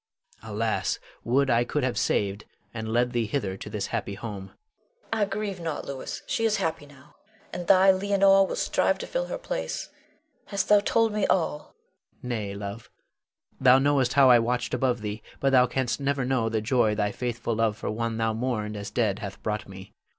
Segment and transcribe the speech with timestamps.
[0.41, 0.97] alas!
[1.23, 4.45] would I could have saved, and led thee hither to this happy home.
[4.45, 4.57] Leonore.
[5.13, 7.13] Ah, grieve not, Louis; she is happy now,
[7.53, 9.91] and thy Leonore will strive to fill her place.
[10.47, 11.75] Hast thou told me all?
[11.83, 12.17] Louis.
[12.29, 12.89] Nay, love.
[13.59, 17.11] Thou knowest how I watched above thee, but thou canst never know the joy thy
[17.11, 19.93] faithful love for one thou mourned as dead hath brought me.